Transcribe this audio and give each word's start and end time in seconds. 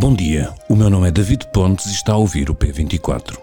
Bom 0.00 0.14
dia, 0.14 0.54
o 0.68 0.76
meu 0.76 0.88
nome 0.88 1.08
é 1.08 1.10
David 1.10 1.48
Pontes 1.52 1.86
e 1.86 1.90
está 1.92 2.12
a 2.12 2.16
ouvir 2.16 2.48
o 2.50 2.54
P24. 2.54 3.36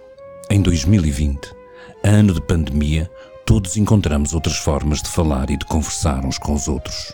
Em 0.50 0.62
2020, 0.62 1.54
ano 2.02 2.34
de 2.34 2.40
pandemia, 2.40 3.12
todos 3.46 3.76
encontramos 3.76 4.34
outras 4.34 4.56
formas 4.56 5.02
de 5.02 5.10
falar 5.10 5.50
e 5.50 5.58
de 5.58 5.66
conversar 5.66 6.26
uns 6.26 6.38
com 6.38 6.54
os 6.54 6.70
outros. 6.70 7.14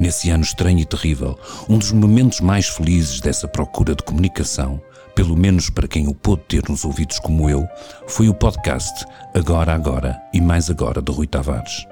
Nesse 0.00 0.30
ano 0.30 0.42
estranho 0.42 0.78
e 0.78 0.86
terrível, 0.86 1.38
um 1.68 1.76
dos 1.76 1.92
momentos 1.92 2.40
mais 2.40 2.70
felizes 2.70 3.20
dessa 3.20 3.46
procura 3.46 3.94
de 3.94 4.02
comunicação, 4.02 4.80
pelo 5.14 5.36
menos 5.36 5.68
para 5.68 5.86
quem 5.86 6.08
o 6.08 6.14
pôde 6.14 6.44
ter 6.48 6.66
nos 6.66 6.82
ouvidos 6.82 7.18
como 7.18 7.50
eu, 7.50 7.68
foi 8.06 8.30
o 8.30 8.34
podcast 8.34 9.04
Agora 9.34 9.74
Agora 9.74 10.18
e 10.32 10.40
Mais 10.40 10.70
Agora 10.70 11.02
de 11.02 11.12
Rui 11.12 11.26
Tavares. 11.26 11.89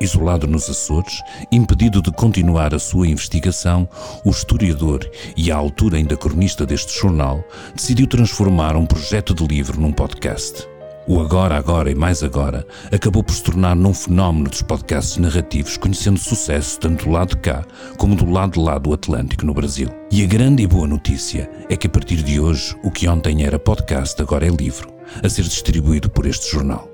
Isolado 0.00 0.46
nos 0.46 0.68
Açores, 0.68 1.22
impedido 1.52 2.02
de 2.02 2.10
continuar 2.10 2.74
a 2.74 2.78
sua 2.78 3.06
investigação, 3.06 3.88
o 4.24 4.30
historiador 4.30 5.08
e 5.36 5.52
à 5.52 5.56
altura 5.56 5.96
ainda 5.96 6.16
cronista 6.16 6.66
deste 6.66 6.98
jornal 6.98 7.44
decidiu 7.74 8.06
transformar 8.06 8.76
um 8.76 8.86
projeto 8.86 9.32
de 9.32 9.46
livro 9.46 9.80
num 9.80 9.92
podcast. 9.92 10.66
O 11.06 11.20
Agora, 11.20 11.56
Agora 11.56 11.90
e 11.90 11.94
Mais 11.94 12.22
Agora 12.22 12.66
acabou 12.90 13.22
por 13.22 13.34
se 13.34 13.42
tornar 13.42 13.76
num 13.76 13.92
fenómeno 13.92 14.48
dos 14.48 14.62
podcasts 14.62 15.18
narrativos, 15.18 15.76
conhecendo 15.76 16.18
sucesso 16.18 16.80
tanto 16.80 17.04
do 17.04 17.10
lado 17.10 17.30
de 17.30 17.42
cá 17.42 17.62
como 17.98 18.16
do 18.16 18.28
lado 18.28 18.52
de 18.52 18.60
lá 18.60 18.78
do 18.78 18.92
Atlântico 18.92 19.44
no 19.44 19.52
Brasil. 19.52 19.88
E 20.10 20.24
a 20.24 20.26
grande 20.26 20.62
e 20.62 20.66
boa 20.66 20.86
notícia 20.86 21.50
é 21.68 21.76
que 21.76 21.86
a 21.86 21.90
partir 21.90 22.22
de 22.22 22.40
hoje, 22.40 22.74
o 22.82 22.90
que 22.90 23.06
ontem 23.06 23.44
era 23.44 23.58
podcast 23.58 24.20
agora 24.22 24.46
é 24.46 24.50
livro, 24.50 24.88
a 25.22 25.28
ser 25.28 25.42
distribuído 25.42 26.08
por 26.08 26.24
este 26.24 26.50
jornal. 26.50 26.88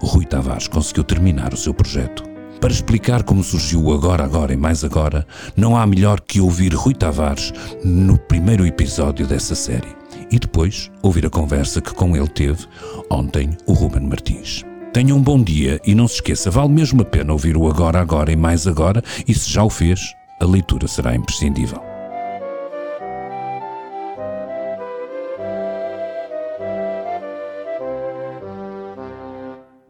Rui 0.00 0.26
Tavares 0.26 0.66
conseguiu 0.66 1.04
terminar 1.04 1.54
o 1.54 1.56
seu 1.56 1.72
projeto. 1.72 2.31
Para 2.62 2.70
explicar 2.70 3.24
como 3.24 3.42
surgiu 3.42 3.92
Agora, 3.92 4.22
Agora 4.22 4.52
e 4.52 4.56
Mais 4.56 4.84
Agora, 4.84 5.26
não 5.56 5.76
há 5.76 5.84
melhor 5.84 6.20
que 6.20 6.40
ouvir 6.40 6.72
Rui 6.72 6.94
Tavares 6.94 7.52
no 7.84 8.16
primeiro 8.16 8.64
episódio 8.64 9.26
dessa 9.26 9.56
série 9.56 9.96
e 10.30 10.38
depois 10.38 10.88
ouvir 11.02 11.26
a 11.26 11.30
conversa 11.30 11.80
que 11.80 11.92
com 11.92 12.16
ele 12.16 12.28
teve 12.28 12.64
ontem 13.10 13.50
o 13.66 13.72
Ruben 13.72 14.08
Martins. 14.08 14.62
Tenha 14.92 15.12
um 15.12 15.20
bom 15.20 15.42
dia 15.42 15.80
e 15.84 15.92
não 15.92 16.06
se 16.06 16.14
esqueça, 16.14 16.52
vale 16.52 16.68
mesmo 16.68 17.02
a 17.02 17.04
pena 17.04 17.32
ouvir 17.32 17.56
o 17.56 17.68
Agora, 17.68 18.00
Agora 18.00 18.30
e 18.30 18.36
Mais 18.36 18.64
Agora 18.64 19.02
e 19.26 19.34
se 19.34 19.50
já 19.50 19.64
o 19.64 19.68
fez, 19.68 20.14
a 20.40 20.44
leitura 20.44 20.86
será 20.86 21.16
imprescindível. 21.16 21.82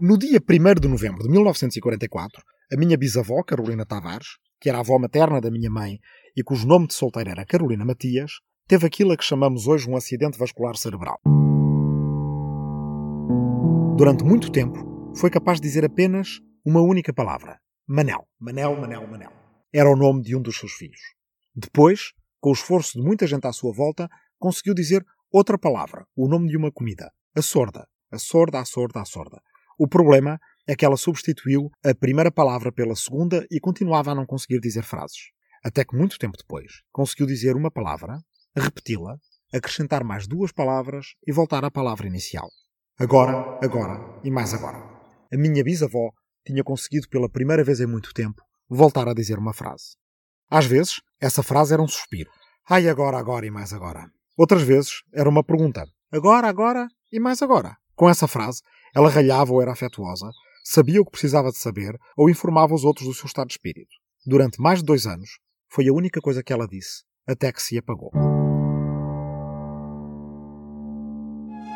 No 0.01 0.17
dia 0.17 0.41
1 0.41 0.81
de 0.81 0.89
novembro 0.89 1.23
de 1.23 1.29
1944, 1.29 2.43
a 2.73 2.77
minha 2.77 2.97
bisavó, 2.97 3.43
Carolina 3.43 3.85
Tavares, 3.85 4.39
que 4.59 4.71
era 4.71 4.79
a 4.79 4.81
avó 4.81 4.99
materna 4.99 5.43
da 5.43 5.51
minha 5.51 5.71
mãe 5.71 5.99
e 6.35 6.43
cujo 6.43 6.67
nome 6.67 6.87
de 6.87 6.95
solteira 6.95 7.33
era 7.33 7.45
Carolina 7.45 7.85
Matias, 7.85 8.41
teve 8.67 8.87
aquilo 8.87 9.13
a 9.13 9.17
que 9.17 9.25
chamamos 9.25 9.67
hoje 9.67 9.91
um 9.91 9.95
acidente 9.95 10.39
vascular 10.39 10.75
cerebral. 10.77 11.19
Durante 13.99 14.25
muito 14.25 14.51
tempo, 14.51 15.13
foi 15.15 15.29
capaz 15.29 15.61
de 15.61 15.69
dizer 15.69 15.85
apenas 15.85 16.41
uma 16.65 16.81
única 16.81 17.13
palavra: 17.13 17.59
Manel. 17.87 18.27
Manel, 18.41 18.81
Manel, 18.81 19.07
Manel. 19.07 19.33
Era 19.71 19.91
o 19.91 19.97
nome 19.97 20.23
de 20.23 20.35
um 20.35 20.41
dos 20.41 20.57
seus 20.57 20.73
filhos. 20.73 21.01
Depois, 21.55 22.13
com 22.41 22.51
o 22.51 22.55
esforço 22.55 22.99
de 22.99 23.05
muita 23.05 23.27
gente 23.27 23.47
à 23.47 23.53
sua 23.53 23.73
volta, 23.75 24.09
conseguiu 24.39 24.73
dizer 24.73 25.05
outra 25.31 25.59
palavra, 25.59 26.07
o 26.17 26.27
nome 26.27 26.49
de 26.49 26.57
uma 26.57 26.73
comida: 26.73 27.13
a 27.37 27.43
sorda. 27.43 27.87
A 28.11 28.19
sorda, 28.19 28.61
a 28.61 28.65
sorda, 28.65 29.01
a 29.03 29.05
sorda. 29.05 29.43
O 29.79 29.87
problema 29.87 30.39
é 30.67 30.77
que 30.77 30.85
ela 30.85 30.97
substituiu 30.97 31.71
a 31.85 31.95
primeira 31.95 32.31
palavra 32.31 32.73
pela 32.73 32.95
segunda 32.95 33.47
e 33.51 33.59
continuava 33.59 34.13
a 34.13 34.15
não 34.15 34.27
conseguir 34.27 34.61
dizer 34.61 34.83
frases. 34.83 35.31
Até 35.65 35.85
que 35.85 35.97
muito 35.97 36.19
tempo 36.19 36.37
depois 36.37 36.83
conseguiu 36.91 37.27
dizer 37.27 37.57
uma 37.57 37.71
palavra, 37.71 38.19
repeti-la, 38.57 39.17
acrescentar 39.53 40.03
mais 40.03 40.27
duas 40.27 40.53
palavras 40.53 41.15
e 41.27 41.33
voltar 41.33 41.65
à 41.65 41.71
palavra 41.71 42.07
inicial. 42.07 42.49
Agora, 42.99 43.59
agora 43.63 44.21
e 44.25 44.31
mais 44.31 44.55
agora. 44.55 44.79
A 45.33 45.37
minha 45.37 45.63
bisavó 45.65 46.11
tinha 46.45 46.63
conseguido 46.65 47.09
pela 47.09 47.29
primeira 47.29 47.65
vez 47.65 47.81
em 47.81 47.87
muito 47.87 48.13
tempo 48.13 48.43
voltar 48.69 49.09
a 49.09 49.15
dizer 49.15 49.39
uma 49.39 49.53
frase. 49.53 49.97
Às 50.51 50.67
vezes, 50.67 51.01
essa 51.21 51.43
frase 51.43 51.73
era 51.73 51.83
um 51.83 51.89
suspiro. 51.89 52.31
Ai, 52.69 52.89
agora, 52.89 53.19
agora 53.19 53.47
e 53.47 53.51
mais 53.51 53.73
agora. 53.73 54.11
Outras 54.37 54.63
vezes, 54.63 55.03
era 55.13 55.29
uma 55.29 55.45
pergunta. 55.45 55.87
Agora, 56.11 56.49
agora 56.49 56.89
e 57.11 57.19
mais 57.19 57.43
agora. 57.43 57.77
Com 57.95 58.09
essa 58.09 58.27
frase, 58.27 58.63
ela 58.95 59.09
ralhava 59.09 59.53
ou 59.53 59.63
era 59.63 59.73
afetuosa, 59.73 60.31
sabia 60.63 61.01
o 61.01 61.05
que 61.05 61.11
precisava 61.11 61.51
de 61.51 61.59
saber 61.59 61.97
ou 62.17 62.31
informava 62.31 62.75
os 62.75 62.85
outros 62.85 63.07
do 63.07 63.15
seu 63.15 63.27
estado 63.27 63.49
de 63.49 63.55
espírito. 63.55 63.91
Durante 64.25 64.61
mais 64.61 64.79
de 64.79 64.85
dois 64.85 65.07
anos, 65.07 65.39
foi 65.69 65.89
a 65.89 65.93
única 65.93 66.21
coisa 66.21 66.43
que 66.43 66.53
ela 66.53 66.69
disse, 66.69 67.03
até 67.27 67.51
que 67.53 67.63
se 67.63 67.77
apagou. 67.79 68.11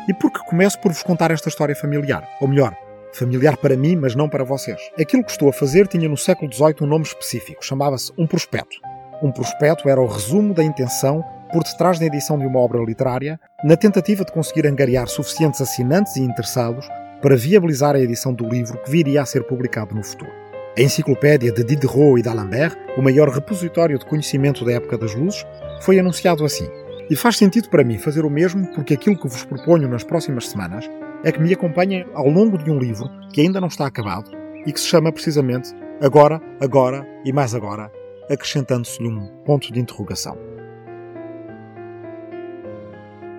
E 0.07 0.13
por 0.13 0.31
que 0.31 0.39
começo 0.45 0.79
por 0.79 0.91
vos 0.91 1.03
contar 1.03 1.31
esta 1.31 1.49
história 1.49 1.75
familiar? 1.75 2.25
Ou 2.39 2.47
melhor, 2.47 2.73
familiar 3.13 3.57
para 3.57 3.75
mim, 3.75 3.97
mas 3.97 4.15
não 4.15 4.29
para 4.29 4.45
vocês. 4.45 4.79
Aquilo 4.97 5.23
que 5.23 5.31
estou 5.31 5.49
a 5.49 5.53
fazer 5.53 5.87
tinha 5.87 6.07
no 6.07 6.15
século 6.15 6.51
XVIII 6.51 6.75
um 6.81 6.87
nome 6.87 7.03
específico, 7.03 7.65
chamava-se 7.65 8.13
um 8.17 8.25
prospecto. 8.25 8.77
Um 9.21 9.31
prospecto 9.31 9.89
era 9.89 9.99
o 9.99 10.07
resumo 10.07 10.53
da 10.53 10.63
intenção 10.63 11.23
por 11.51 11.63
detrás 11.63 11.97
da 11.99 12.05
edição 12.05 12.37
de 12.37 12.45
uma 12.45 12.59
obra 12.59 12.81
literária, 12.83 13.39
na 13.63 13.75
tentativa 13.75 14.23
de 14.23 14.31
conseguir 14.31 14.67
angariar 14.67 15.07
suficientes 15.07 15.59
assinantes 15.59 16.15
e 16.15 16.21
interessados 16.21 16.87
para 17.21 17.35
viabilizar 17.35 17.95
a 17.95 17.99
edição 17.99 18.33
do 18.33 18.47
livro 18.47 18.77
que 18.83 18.91
viria 18.91 19.21
a 19.21 19.25
ser 19.25 19.43
publicado 19.43 19.95
no 19.95 20.03
futuro. 20.03 20.31
A 20.77 20.81
enciclopédia 20.81 21.51
de 21.51 21.63
Diderot 21.63 22.19
e 22.19 22.21
d'Alembert, 22.21 22.77
o 22.95 23.01
maior 23.01 23.29
repositório 23.29 23.97
de 23.97 24.05
conhecimento 24.05 24.63
da 24.63 24.73
época 24.73 24.97
das 24.97 25.15
luzes, 25.15 25.43
foi 25.81 25.99
anunciado 25.99 26.45
assim. 26.45 26.69
E 27.09 27.15
faz 27.15 27.37
sentido 27.37 27.69
para 27.69 27.83
mim 27.83 27.97
fazer 27.97 28.25
o 28.25 28.29
mesmo 28.29 28.67
porque 28.73 28.93
aquilo 28.93 29.17
que 29.17 29.27
vos 29.27 29.43
proponho 29.43 29.87
nas 29.87 30.03
próximas 30.03 30.47
semanas 30.49 30.87
é 31.23 31.31
que 31.31 31.41
me 31.41 31.51
acompanhem 31.51 32.05
ao 32.13 32.29
longo 32.29 32.57
de 32.57 32.69
um 32.69 32.77
livro 32.77 33.09
que 33.33 33.41
ainda 33.41 33.59
não 33.59 33.69
está 33.69 33.87
acabado 33.87 34.29
e 34.65 34.71
que 34.71 34.79
se 34.79 34.87
chama 34.87 35.11
precisamente 35.11 35.71
Agora, 35.99 36.39
Agora 36.61 37.07
e 37.25 37.33
Mais 37.33 37.55
Agora, 37.55 37.91
acrescentando-se-lhe 38.29 39.07
um 39.07 39.27
ponto 39.43 39.73
de 39.73 39.79
interrogação. 39.79 40.37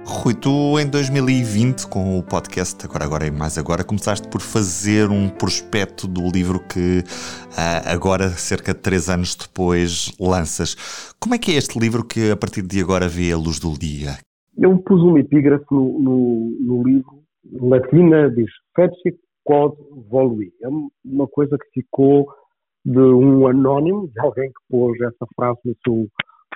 Rui, 0.05 0.35
tu 0.35 0.79
em 0.79 0.89
2020, 0.89 1.89
com 1.89 2.19
o 2.19 2.23
podcast 2.23 2.85
Agora 2.85 3.05
Agora 3.05 3.27
e 3.27 3.31
Mais 3.31 3.59
Agora, 3.59 3.85
começaste 3.85 4.29
por 4.29 4.41
fazer 4.41 5.09
um 5.11 5.29
prospecto 5.29 6.07
do 6.07 6.31
livro 6.31 6.61
que 6.61 7.01
uh, 7.01 7.93
agora, 7.93 8.29
cerca 8.31 8.73
de 8.73 8.81
três 8.81 9.09
anos 9.09 9.35
depois, 9.35 10.13
lanças. 10.19 11.15
Como 11.21 11.35
é 11.35 11.39
que 11.39 11.53
é 11.53 11.55
este 11.55 11.79
livro 11.79 12.05
que 12.05 12.31
a 12.31 12.37
partir 12.37 12.63
de 12.63 12.81
agora 12.81 13.09
vê 13.09 13.33
a 13.33 13.37
luz 13.37 13.59
do 13.59 13.79
dia? 13.79 14.19
Eu 14.57 14.77
pus 14.79 15.03
um 15.03 15.17
epígrafe 15.19 15.67
no, 15.71 15.99
no, 15.99 16.57
no 16.61 16.83
livro, 16.83 17.23
latina, 17.53 18.31
diz 18.31 18.51
Feci 18.75 19.17
quod 19.45 19.75
volui. 20.11 20.53
É 20.63 20.69
uma 21.05 21.27
coisa 21.27 21.57
que 21.57 21.81
ficou 21.81 22.27
de 22.85 22.99
um 22.99 23.47
anónimo, 23.47 24.09
de 24.09 24.21
alguém 24.21 24.49
que 24.49 24.61
pôs 24.71 25.01
essa 25.01 25.27
frase 25.35 25.61
no 25.65 25.75
seu 25.85 26.09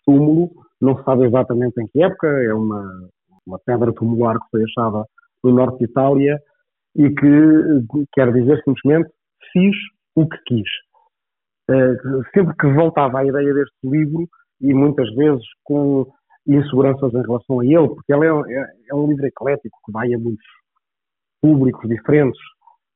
túmulo, 0.05 0.51
não 0.81 0.97
se 0.97 1.05
sabe 1.05 1.27
exatamente 1.27 1.81
em 1.81 1.87
que 1.87 2.03
época, 2.03 2.27
é 2.27 2.53
uma 2.53 3.09
uma 3.47 3.59
pedra 3.65 3.93
tumular 3.93 4.35
que 4.35 4.51
foi 4.51 4.65
achada 4.65 5.05
no 5.43 5.53
norte 5.53 5.79
de 5.79 5.85
Itália 5.85 6.39
e 6.97 7.09
que 7.11 8.07
quer 8.13 8.33
dizer 8.33 8.63
simplesmente 8.65 9.11
fiz 9.53 9.77
o 10.15 10.29
que 10.29 10.39
quis. 10.47 10.69
Uh, 11.71 12.23
sempre 12.35 12.55
que 12.57 12.67
voltava 12.69 13.21
à 13.21 13.25
ideia 13.25 13.55
deste 13.55 13.77
livro, 13.85 14.29
e 14.63 14.73
muitas 14.73 15.13
vezes 15.15 15.45
com 15.65 16.07
inseguranças 16.47 17.13
em 17.13 17.23
relação 17.23 17.61
a 17.61 17.65
ele, 17.65 17.89
porque 17.89 18.13
ele 18.13 18.27
é, 18.27 18.31
é, 18.31 18.67
é 18.91 18.95
um 18.95 19.09
livro 19.09 19.27
eclético 19.27 19.77
que 19.85 19.93
vai 19.93 20.13
a 20.13 20.19
muitos 20.19 20.47
públicos 21.41 21.89
diferentes, 21.89 22.41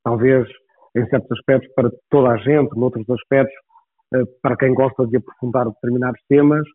talvez 0.05 0.49
em 0.97 1.07
certos 1.09 1.31
aspectos 1.33 1.73
para 1.75 1.91
toda 2.09 2.31
a 2.31 2.37
gente, 2.39 2.77
noutros 2.77 3.09
aspectos 3.11 3.55
uh, 4.15 4.27
para 4.41 4.57
quem 4.57 4.72
gosta 4.72 5.07
de 5.07 5.16
aprofundar 5.16 5.66
determinados 5.66 6.21
temas, 6.28 6.66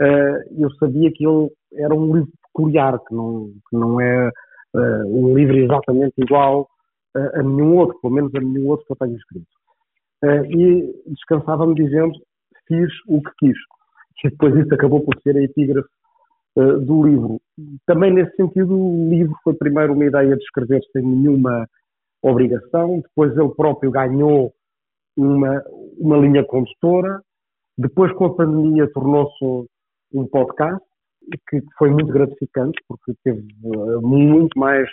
uh, 0.00 0.62
eu 0.62 0.70
sabia 0.78 1.10
que 1.12 1.26
ele 1.26 1.50
era 1.74 1.94
um 1.94 2.14
livro 2.14 2.32
peculiar, 2.58 2.98
que 2.98 3.14
não, 3.14 3.52
que 3.68 3.76
não 3.76 4.00
é 4.00 4.28
uh, 4.74 5.06
um 5.06 5.34
livro 5.34 5.56
exatamente 5.56 6.14
igual 6.18 6.68
uh, 7.16 7.38
a 7.38 7.42
nenhum 7.42 7.76
outro, 7.76 7.98
pelo 8.00 8.14
menos 8.14 8.34
a 8.34 8.40
nenhum 8.40 8.68
outro 8.68 8.84
que 8.86 8.92
eu 8.92 8.96
tenha 8.96 9.16
escrito. 9.16 9.46
Uh, 10.24 10.44
e 10.46 10.92
descansava-me 11.06 11.74
dizendo, 11.74 12.12
fiz 12.66 12.90
o 13.06 13.22
que 13.22 13.30
quis. 13.38 13.56
E 14.24 14.30
depois 14.30 14.54
isso 14.56 14.74
acabou 14.74 15.00
por 15.04 15.14
ser 15.22 15.36
a 15.36 15.42
epígrafe 15.42 15.88
do 16.56 17.06
livro. 17.06 17.40
Também 17.86 18.12
nesse 18.12 18.34
sentido, 18.34 18.76
o 18.76 19.08
livro 19.08 19.32
foi 19.44 19.54
primeiro 19.54 19.92
uma 19.92 20.04
ideia 20.04 20.36
de 20.36 20.42
escrever 20.42 20.80
sem 20.92 21.02
nenhuma 21.02 21.68
obrigação, 22.20 23.00
depois 23.00 23.36
ele 23.36 23.54
próprio 23.54 23.92
ganhou 23.92 24.52
uma, 25.16 25.62
uma 25.96 26.16
linha 26.16 26.44
condutora, 26.44 27.22
depois 27.76 28.12
com 28.14 28.24
a 28.24 28.34
pandemia 28.34 28.90
tornou-se 28.92 29.68
um 30.12 30.26
podcast, 30.26 30.84
que 31.48 31.62
foi 31.78 31.90
muito 31.90 32.12
gratificante, 32.12 32.78
porque 32.88 33.12
teve 33.24 33.40
eh, 33.40 33.96
muito 34.00 34.58
mais 34.58 34.88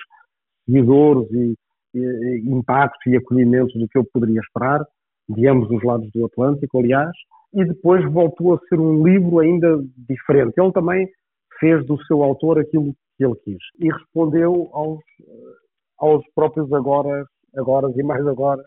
seguidores 0.65 1.29
e, 1.31 1.55
e, 1.93 2.43
impacto 2.49 3.09
e 3.09 3.17
acolhimento 3.17 3.77
do 3.77 3.87
que 3.87 3.97
eu 3.97 4.05
poderia 4.13 4.39
esperar, 4.39 4.85
de 5.29 5.47
ambos 5.47 5.69
os 5.71 5.83
lados 5.83 6.09
do 6.11 6.25
Atlântico, 6.25 6.79
aliás, 6.79 7.11
e 7.53 7.63
depois 7.65 8.03
voltou 8.11 8.55
a 8.55 8.59
ser 8.67 8.79
um 8.79 9.03
livro 9.03 9.39
ainda 9.39 9.81
diferente. 10.09 10.53
Ele 10.57 10.71
também 10.71 11.07
fez 11.59 11.85
do 11.85 11.97
seu 12.05 12.21
autor 12.21 12.59
aquilo 12.59 12.93
que 13.17 13.25
ele 13.25 13.35
quis 13.43 13.63
e 13.79 13.91
respondeu 13.91 14.69
aos, 14.73 14.99
aos 15.97 16.23
próprios 16.35 16.71
agora, 16.73 17.25
agora 17.55 17.89
e 17.95 18.03
mais 18.03 18.27
agora 18.27 18.61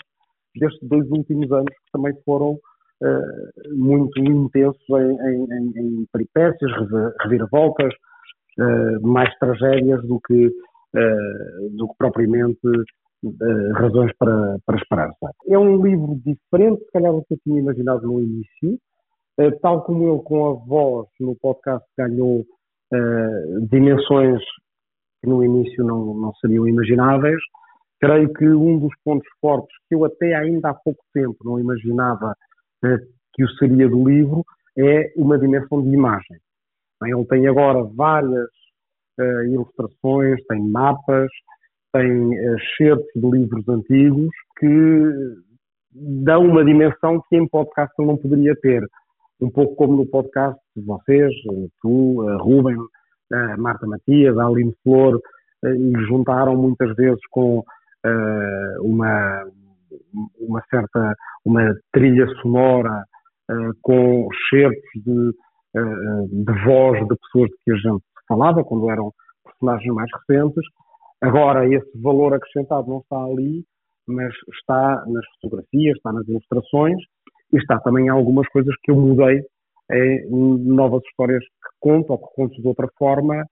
destes 0.57 0.89
dois 0.89 1.09
últimos 1.11 1.51
anos 1.53 1.69
que 1.69 1.93
também 1.93 2.13
foram 2.25 2.59
uh, 3.03 3.77
muito 3.77 4.19
intensos 4.21 4.83
em, 4.91 5.45
em, 5.53 5.73
em 5.77 6.07
peripécias, 6.13 6.71
reviravoltas, 7.21 7.93
uh, 8.59 9.07
mais 9.07 9.33
tragédias 9.39 10.03
do 10.07 10.21
que, 10.21 10.47
uh, 10.47 11.77
do 11.77 11.89
que 11.89 11.95
propriamente 11.99 12.61
razões 13.75 14.13
para, 14.17 14.59
para 14.65 14.79
esperança. 14.79 15.33
É 15.49 15.59
um 15.59 15.85
livro 15.85 16.21
diferente, 16.25 16.85
se 16.85 16.93
calhar, 16.93 17.13
do 17.13 17.25
que 17.25 17.35
eu 17.35 17.39
tinha 17.43 17.59
imaginado 17.59 18.07
no 18.07 18.21
início, 18.21 18.79
tal 19.61 19.83
como 19.83 20.09
ele 20.09 20.23
com 20.23 20.49
a 20.49 20.53
voz 20.53 21.09
no 21.19 21.35
podcast 21.35 21.85
ganhou 21.99 22.45
dimensões 23.69 24.41
que 25.21 25.29
no 25.29 25.43
início 25.43 25.85
não, 25.85 26.15
não 26.15 26.33
seriam 26.35 26.69
imagináveis. 26.69 27.41
Creio 28.01 28.33
que 28.33 28.49
um 28.49 28.79
dos 28.79 28.95
pontos 29.05 29.29
fortes 29.41 29.77
que 29.89 29.97
eu 29.97 30.05
até 30.05 30.35
ainda 30.37 30.71
há 30.71 30.75
pouco 30.75 31.03
tempo 31.13 31.37
não 31.45 31.59
imaginava 31.59 32.31
eh, 32.31 32.48
que 33.35 33.45
o 33.45 33.49
seria 33.59 33.89
do 33.89 34.09
livro 34.09 34.45
é 34.77 35.13
uma 35.17 35.39
dimensão 35.39 35.83
de 35.83 35.89
imagem. 35.89 36.39
Ele 37.05 37.25
tem 37.27 37.47
agora 37.47 37.83
várias 37.95 38.49
uh, 39.21 39.45
ilustrações, 39.45 40.45
tem 40.49 40.61
mapas, 40.61 41.31
tem 41.93 42.35
excertos 42.55 43.07
de 43.15 43.31
livros 43.31 43.69
antigos 43.69 44.31
que 44.59 45.37
dão 45.93 46.45
uma 46.45 46.65
dimensão 46.65 47.23
que 47.29 47.37
em 47.37 47.49
podcast 47.49 47.95
não 47.99 48.17
poderia 48.17 48.55
ter. 48.57 48.83
Um 49.41 49.51
pouco 49.51 49.77
como 49.77 49.97
no 49.97 50.07
podcast 50.07 50.61
vocês, 50.77 51.33
tu, 51.81 52.27
Ruben, 52.39 52.77
Marta 53.59 53.87
Matias, 53.87 54.37
a 54.37 54.47
Aline 54.47 54.75
Flor, 54.83 55.21
eh, 55.65 55.75
juntaram 56.09 56.57
muitas 56.57 56.95
vezes 56.95 57.21
com 57.31 57.59
uh, 57.59 58.83
uma, 58.83 59.45
uma 60.39 60.63
certa 60.71 61.15
uma 61.45 61.75
trilha 61.93 62.27
sonora 62.43 63.05
uh, 63.51 63.73
com 63.83 64.29
certos 64.51 64.91
de, 65.05 65.31
uh, 65.77 66.29
de 66.31 66.65
voz 66.65 67.01
de 67.07 67.17
pessoas 67.17 67.51
de 67.51 67.57
que 67.65 67.73
a 67.73 67.77
gente 67.77 68.05
falava 68.27 68.65
quando 68.65 68.91
eram 68.91 69.13
personagens 69.45 69.95
mais 69.95 70.11
recentes. 70.13 70.65
Agora 71.21 71.67
esse 71.67 72.01
valor 72.01 72.35
acrescentado 72.35 72.89
não 72.89 72.99
está 72.99 73.23
ali, 73.25 73.65
mas 74.07 74.33
está 74.55 75.05
nas 75.07 75.25
fotografias, 75.41 75.97
está 75.97 76.13
nas 76.13 76.27
ilustrações 76.29 76.99
e 77.53 77.59
está 77.59 77.79
também 77.81 78.07
em 78.07 78.11
algumas 78.11 78.47
coisas 78.49 78.75
que 78.83 78.91
eu 78.91 78.97
mudei 78.97 79.43
é 79.91 80.27
novas 80.31 81.03
histórias 81.05 81.43
que 81.43 81.71
conto 81.81 82.13
ou 82.13 82.19
que 82.19 82.35
conto 82.35 82.61
de 82.61 82.69
outra 82.69 82.87
forma, 82.99 83.45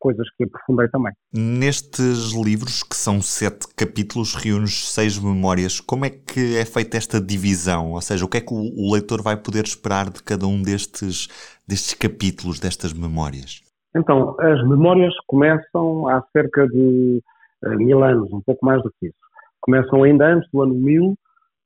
coisas 0.00 0.26
que 0.36 0.44
aprofundei 0.44 0.88
também. 0.88 1.12
Nestes 1.32 2.32
livros, 2.32 2.82
que 2.82 2.96
são 2.96 3.20
sete 3.20 3.68
capítulos, 3.76 4.34
reúnes 4.34 4.88
seis 4.88 5.18
memórias, 5.18 5.78
como 5.78 6.04
é 6.04 6.10
que 6.10 6.56
é 6.56 6.64
feita 6.64 6.96
esta 6.96 7.20
divisão? 7.20 7.92
Ou 7.92 8.00
seja, 8.00 8.24
o 8.24 8.28
que 8.28 8.38
é 8.38 8.40
que 8.40 8.52
o 8.52 8.92
leitor 8.92 9.22
vai 9.22 9.36
poder 9.36 9.64
esperar 9.64 10.10
de 10.10 10.22
cada 10.22 10.46
um 10.46 10.60
destes, 10.62 11.28
destes 11.68 11.94
capítulos, 11.94 12.58
destas 12.58 12.92
memórias? 12.92 13.62
Então, 13.94 14.36
as 14.40 14.66
memórias 14.66 15.12
começam 15.26 16.08
há 16.08 16.22
cerca 16.32 16.66
de 16.66 17.22
uh, 17.64 17.76
mil 17.76 18.02
anos, 18.02 18.32
um 18.32 18.40
pouco 18.40 18.64
mais 18.64 18.82
do 18.82 18.90
que 18.98 19.06
isso. 19.06 19.18
Começam 19.60 20.02
ainda 20.02 20.26
antes 20.26 20.48
do 20.50 20.62
ano 20.62 20.74
1000, 20.74 21.14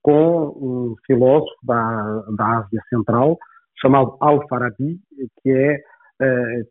com 0.03 0.49
um 0.49 0.95
filósofo 1.07 1.55
da, 1.63 2.25
da 2.37 2.59
Ásia 2.59 2.83
Central, 2.91 3.39
chamado 3.81 4.17
Al-Farabi, 4.21 4.99
que 5.43 5.51
é 5.51 5.79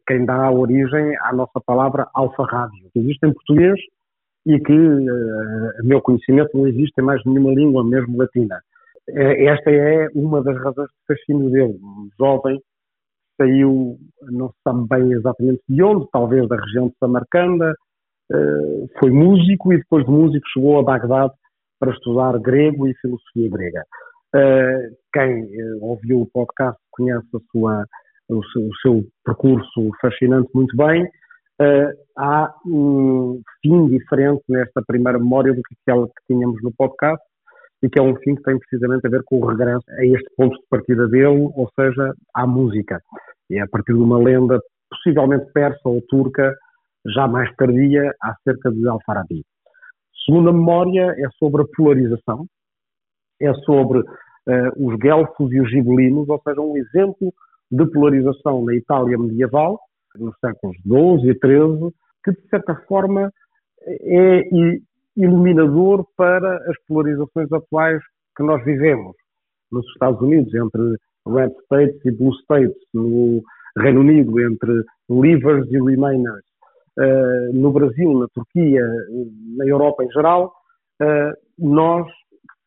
quem 0.07 0.25
dá 0.25 0.50
origem 0.51 1.16
à 1.22 1.34
nossa 1.34 1.60
palavra 1.66 2.07
alfarrádio, 2.13 2.90
que 2.94 3.00
existe 3.00 3.25
em 3.25 3.34
português 3.34 3.80
e 4.45 4.60
que, 4.60 4.74
uh, 4.74 5.80
a 5.80 5.84
meu 5.84 6.01
conhecimento, 6.01 6.50
não 6.54 6.68
existe 6.68 6.94
em 7.00 7.04
mais 7.04 7.24
nenhuma 7.25 7.51
língua, 7.51 7.84
mesmo 7.84 8.18
latina. 8.18 8.60
Uh, 9.10 9.48
esta 9.50 9.72
é 9.72 10.07
uma 10.13 10.44
das 10.44 10.57
razões 10.57 10.90
de 10.90 11.06
fascínio 11.07 11.50
dele. 11.50 11.80
Um 11.81 12.10
jovem 12.19 12.62
saiu, 13.40 13.98
não 14.24 14.50
se 14.50 14.56
sabe 14.63 14.86
bem 14.90 15.12
exatamente 15.13 15.62
de 15.68 15.81
onde, 15.81 16.07
talvez 16.12 16.48
da 16.48 16.57
região 16.57 16.88
de 16.88 16.95
Samarcanda, 17.00 17.74
foi 19.00 19.12
músico 19.12 19.74
e 19.74 19.78
depois 19.78 20.06
de 20.06 20.12
músico 20.12 20.48
chegou 20.54 20.80
a 20.80 20.84
Bagdade 20.84 21.34
para 21.80 21.92
estudar 21.92 22.40
grego 22.40 22.88
e 22.88 22.94
filosofia 22.95 23.50
grega. 23.50 23.84
Quem 25.13 25.48
ouviu 25.81 26.22
o 26.22 26.30
podcast 26.31 26.80
conhece 26.92 27.28
a 27.36 27.40
sua, 27.51 27.86
o, 28.33 28.44
seu, 28.45 28.62
o 28.62 28.75
seu 28.81 29.03
percurso 29.25 29.91
fascinante 30.01 30.50
muito 30.53 30.75
bem. 30.75 31.03
Uh, 31.62 31.94
há 32.18 32.53
um 32.65 33.41
fim 33.62 33.88
diferente 33.88 34.44
nesta 34.50 34.81
primeira 34.85 35.19
memória 35.19 35.53
do 35.53 35.62
que 35.62 35.75
aquela 35.81 36.07
que 36.07 36.33
tínhamos 36.33 36.62
no 36.63 36.74
podcast 36.74 37.24
e 37.83 37.89
que 37.89 38.00
é 38.00 38.01
um 38.01 38.15
fim 38.15 38.35
que 38.35 38.44
tem 38.44 38.57
precisamente 38.57 39.06
a 39.06 39.09
ver 39.09 39.24
com 39.25 39.39
o 39.39 39.45
regresso 39.45 39.83
a 39.89 40.06
este 40.06 40.27
ponto 40.38 40.56
de 40.56 40.65
partida 40.69 41.07
dele, 41.07 41.51
ou 41.53 41.69
seja, 41.77 42.13
à 42.33 42.47
música. 42.47 43.00
E 43.50 43.59
é 43.59 43.62
a 43.62 43.68
partir 43.68 43.94
de 43.94 44.00
uma 44.00 44.18
lenda 44.18 44.59
possivelmente 44.89 45.51
persa 45.51 45.81
ou 45.85 46.01
turca, 46.07 46.56
já 47.13 47.27
mais 47.27 47.53
tardia, 47.56 48.13
acerca 48.21 48.71
de 48.71 48.88
Al-Farabi. 48.88 49.44
Segunda 50.25 50.53
memória 50.53 51.13
é 51.18 51.27
sobre 51.38 51.63
a 51.63 51.65
polarização, 51.75 52.45
é 53.41 53.53
sobre 53.65 54.00
uh, 54.00 54.88
os 54.88 54.97
guelfos 54.97 55.51
e 55.51 55.59
os 55.59 55.69
gibelinos, 55.69 56.30
ou 56.30 56.41
seja, 56.47 56.62
um 56.62 56.77
exemplo 56.77 57.33
de 57.74 57.86
polarização 57.88 58.64
na 58.64 58.75
Itália 58.75 59.18
medieval, 59.18 59.80
nos 60.16 60.36
séculos 60.40 60.78
XII 60.84 61.31
e 61.31 61.34
XIII, 61.34 61.92
que 62.24 62.31
de 62.31 62.48
certa 62.48 62.75
forma 62.88 63.31
é 63.81 64.42
iluminador 65.18 66.06
para 66.16 66.58
as 66.70 66.78
polarizações 66.88 67.52
atuais 67.52 68.00
que 68.38 68.44
nós 68.44 68.64
vivemos. 68.64 69.16
Nos 69.72 69.86
Estados 69.88 70.22
Unidos, 70.22 70.54
entre 70.54 70.98
Red 71.28 71.52
States 71.64 72.06
e 72.06 72.12
Blue 72.12 72.34
States, 72.42 72.78
no 72.94 73.42
Reino 73.78 74.02
Unido, 74.02 74.40
entre 74.40 74.84
Leavers 75.10 75.68
e 75.72 75.81
Remainers, 75.81 76.46
uh, 77.00 77.54
no 77.54 77.72
Brasil, 77.72 78.19
na 78.19 78.28
Turquia, 78.36 78.86
na 79.58 79.66
Europa 79.66 80.04
em 80.04 80.12
geral, 80.12 80.54
uh, 81.02 81.34
nós 81.58 82.08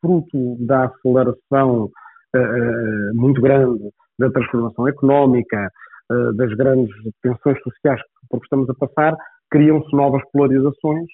fruto 0.01 0.57
da 0.67 0.87
aceleração 0.87 1.85
uh, 1.85 3.15
muito 3.15 3.41
grande 3.41 3.89
da 4.19 4.31
transformação 4.31 4.89
económica, 4.89 5.71
uh, 6.11 6.33
das 6.35 6.53
grandes 6.55 6.95
tensões 7.23 7.61
sociais 7.63 8.01
por 8.29 8.41
que 8.41 8.47
estamos 8.47 8.69
a 8.71 8.75
passar, 8.75 9.17
criam-se 9.51 9.95
novas 9.95 10.23
polarizações, 10.33 11.07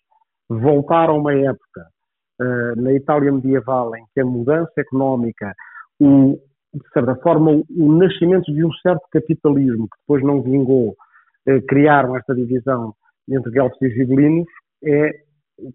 voltaram 0.48 1.14
a 1.14 1.18
uma 1.18 1.34
época 1.34 1.86
uh, 2.40 2.80
na 2.80 2.92
Itália 2.92 3.32
medieval 3.32 3.94
em 3.96 4.04
que 4.14 4.20
a 4.20 4.24
mudança 4.24 4.72
económica, 4.78 5.52
o, 6.00 6.38
de 6.72 6.88
certa 6.92 7.14
forma, 7.16 7.50
o, 7.50 7.92
nascimento 7.92 8.52
de 8.52 8.64
um 8.64 8.72
certo 8.74 9.02
capitalismo 9.10 9.88
que 9.88 9.98
depois 10.00 10.24
não 10.24 10.42
vingou, 10.42 10.94
criaram 11.66 12.16
esta 12.16 12.36
divisão 12.36 12.94
entre 13.28 13.50
guelfos 13.50 13.82
e 13.82 13.90
gibelinos, 13.90 14.46
é 14.84 15.10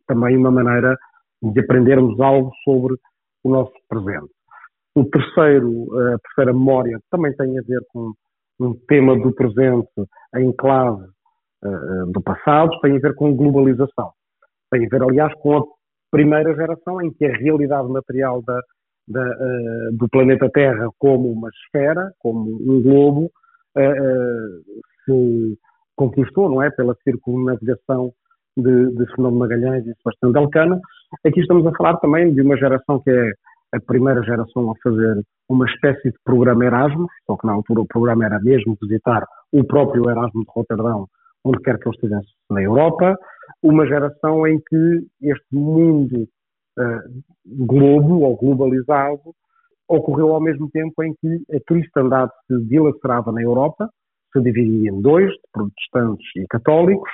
também 0.08 0.38
uma 0.38 0.52
maneira 0.52 0.98
de 1.42 1.60
aprendermos 1.60 2.20
algo 2.20 2.52
sobre 2.64 2.96
o 3.44 3.50
nosso 3.50 3.74
presente. 3.88 4.37
O 4.98 5.06
terceiro, 5.06 5.86
a 5.94 6.18
terceira 6.18 6.54
memória, 6.54 7.00
também 7.12 7.32
tem 7.36 7.56
a 7.60 7.62
ver 7.62 7.82
com 7.94 8.14
um 8.60 8.74
tema 8.88 9.16
do 9.16 9.32
presente 9.32 9.88
em 10.36 10.52
clave 10.54 11.04
uh, 11.64 12.12
do 12.12 12.20
passado, 12.20 12.72
tem 12.82 12.98
a 12.98 13.00
ver 13.00 13.14
com 13.14 13.36
globalização. 13.36 14.10
Tem 14.72 14.84
a 14.84 14.90
ver, 14.90 15.04
aliás, 15.04 15.32
com 15.36 15.56
a 15.56 15.64
primeira 16.10 16.52
geração 16.56 17.00
em 17.00 17.14
que 17.14 17.26
a 17.26 17.38
realidade 17.38 17.88
material 17.90 18.42
da, 18.42 18.60
da, 19.08 19.22
uh, 19.22 19.98
do 19.98 20.10
planeta 20.10 20.50
Terra 20.50 20.90
como 20.98 21.32
uma 21.32 21.50
esfera, 21.50 22.12
como 22.18 22.50
um 22.50 22.82
globo, 22.82 23.26
uh, 23.78 24.82
se 25.06 25.60
conquistou, 25.96 26.50
não 26.50 26.64
é? 26.64 26.72
Pela 26.72 26.96
circunnavigação 27.04 28.12
de, 28.58 28.96
de 28.96 29.06
Fernando 29.14 29.36
Magalhães 29.36 29.86
e 29.86 29.94
Sebastião 29.98 30.32
Delcano. 30.32 30.82
Aqui 31.24 31.40
estamos 31.40 31.68
a 31.68 31.72
falar 31.78 31.98
também 31.98 32.34
de 32.34 32.42
uma 32.42 32.58
geração 32.58 33.00
que 33.00 33.12
é 33.12 33.32
a 33.74 33.80
primeira 33.80 34.22
geração 34.24 34.72
a 34.72 34.74
fazer 34.82 35.22
uma 35.50 35.66
espécie 35.66 36.10
de 36.10 36.18
programa 36.24 36.66
Erasmus, 36.66 37.12
só 37.26 37.36
que 37.38 37.46
na 37.46 37.54
altura 37.54 37.82
o 37.82 37.88
programa 37.88 38.26
era 38.26 38.40
mesmo 38.40 38.78
visitar 38.82 39.26
o 39.52 39.64
próprio 39.64 40.10
Erasmus 40.10 40.46
de 40.46 40.52
Roterdão, 40.52 41.08
onde 41.44 41.60
quer 41.62 41.78
que 41.78 41.88
ele 41.88 41.96
estivesse 41.96 42.28
na 42.50 42.62
Europa, 42.62 43.16
uma 43.64 43.86
geração 43.86 44.46
em 44.48 44.60
que 44.60 45.08
este 45.22 45.56
mundo 45.56 46.24
uh, 46.78 47.24
globo 47.46 48.22
ou 48.22 48.36
globalizado 48.36 49.34
ocorreu 49.88 50.34
ao 50.34 50.42
mesmo 50.42 50.70
tempo 50.70 51.02
em 51.04 51.14
que 51.14 51.56
a 51.56 51.60
cristandade 51.66 52.32
se 52.46 52.60
dilacerava 52.68 53.32
na 53.32 53.42
Europa, 53.42 53.90
se 54.34 54.42
dividia 54.42 54.92
em 54.92 55.02
dois, 55.02 55.32
protestantes 55.54 56.28
e 56.36 56.46
católicos, 56.48 57.10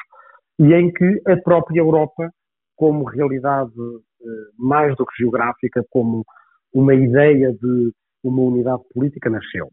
e 0.59 0.73
em 0.73 0.91
que 0.91 1.21
a 1.27 1.37
própria 1.37 1.79
Europa, 1.79 2.31
como 2.75 3.03
realidade 3.03 3.71
eh, 3.71 4.25
mais 4.57 4.95
do 4.95 5.05
que 5.05 5.17
geográfica, 5.19 5.83
como 5.91 6.25
uma 6.73 6.93
ideia 6.93 7.53
de 7.53 7.91
uma 8.23 8.41
unidade 8.41 8.81
política, 8.93 9.29
nasceu. 9.29 9.67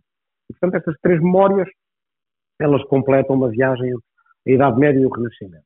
E, 0.49 0.53
portanto, 0.53 0.77
estas 0.77 0.97
três 1.01 1.21
memórias 1.21 1.69
elas 2.61 2.85
completam 2.85 3.37
uma 3.37 3.49
viagem 3.49 3.89
entre 3.89 4.03
a 4.47 4.51
Idade 4.51 4.79
Média 4.79 5.01
e 5.01 5.07
o 5.07 5.11
Renascimento. 5.11 5.65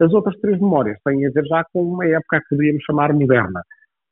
As 0.00 0.12
outras 0.12 0.38
três 0.40 0.60
memórias 0.60 0.98
têm 1.04 1.26
a 1.26 1.30
ver 1.30 1.44
já 1.46 1.64
com 1.72 1.82
uma 1.82 2.06
época 2.06 2.40
que 2.40 2.48
poderíamos 2.50 2.84
chamar 2.84 3.12
moderna. 3.12 3.62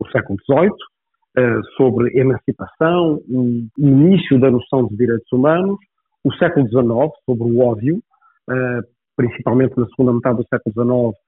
O 0.00 0.08
século 0.08 0.38
XVIII, 0.40 0.70
uh, 0.70 1.64
sobre 1.76 2.18
emancipação, 2.18 3.20
o 3.28 3.68
início 3.78 4.40
da 4.40 4.50
noção 4.50 4.86
de 4.88 4.96
direitos 4.96 5.30
humanos, 5.32 5.78
o 6.24 6.32
século 6.34 6.66
XIX, 6.66 7.12
sobre 7.24 7.44
o 7.44 7.58
ódio, 7.60 7.96
uh, 7.96 8.82
principalmente 9.16 9.78
na 9.78 9.86
segunda 9.88 10.14
metade 10.14 10.38
do 10.38 10.46
século 10.48 11.12
XIX, 11.12 11.24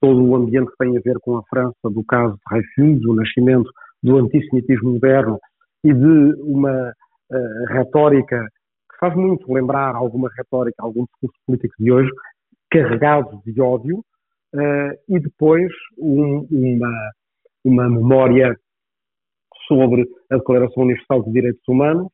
todo 0.00 0.22
o 0.22 0.36
ambiente 0.36 0.70
que 0.70 0.76
tem 0.76 0.96
a 0.96 1.00
ver 1.00 1.16
com 1.20 1.38
a 1.38 1.42
França, 1.48 1.74
do 1.84 2.04
caso 2.04 2.34
de 2.34 2.40
Dreyfus, 2.50 3.04
o 3.06 3.14
nascimento 3.14 3.70
do 4.06 4.18
antissemitismo 4.18 4.92
moderno 4.92 5.36
e 5.82 5.92
de 5.92 6.42
uma 6.42 6.90
uh, 6.90 7.64
retórica 7.68 8.40
que 8.88 8.98
faz 9.00 9.16
muito 9.16 9.52
lembrar 9.52 9.96
alguma 9.96 10.30
retórica, 10.36 10.76
algum 10.78 11.04
discurso 11.04 11.36
político 11.44 11.74
de 11.78 11.92
hoje, 11.92 12.10
carregado 12.70 13.42
de 13.44 13.60
ódio, 13.60 13.98
uh, 13.98 14.92
e 15.08 15.18
depois 15.18 15.72
um, 15.98 16.46
uma, 16.50 17.10
uma 17.64 17.90
memória 17.90 18.56
sobre 19.66 20.06
a 20.30 20.36
Declaração 20.36 20.84
Universal 20.84 21.24
de 21.24 21.32
Direitos 21.32 21.62
Humanos, 21.68 22.08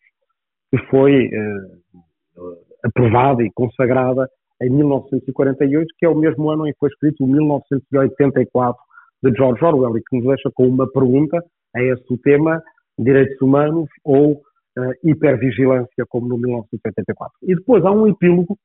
que 0.71 0.79
foi 0.87 1.27
uh, 1.27 2.57
aprovada 2.83 3.43
e 3.43 3.51
consagrada 3.53 4.27
em 4.63 4.71
1948, 4.71 5.87
que 5.99 6.07
é 6.07 6.09
o 6.09 6.15
mesmo 6.15 6.49
ano 6.49 6.67
em 6.67 6.73
que 6.73 6.79
foi 6.79 6.89
escrito 6.89 7.23
o 7.25 7.27
1984 7.27 8.83
de 9.23 9.33
George 9.37 9.63
Orwell, 9.63 9.99
e 9.99 10.03
que 10.03 10.17
nos 10.17 10.27
deixa 10.27 10.51
com 10.55 10.67
uma 10.67 10.91
pergunta, 10.91 11.39
é 11.77 11.85
esse 11.85 12.05
o 12.13 12.19
tema, 12.19 12.63
direitos 12.99 13.41
humanos 13.41 13.89
ou 14.05 14.33
uh, 14.33 14.93
hipervigilância, 15.03 16.05
como 16.09 16.29
no 16.29 16.39
1984. 16.39 17.33
E 17.43 17.55
depois 17.55 17.85
há 17.85 17.91
um 17.91 18.07
epílogo, 18.07 18.59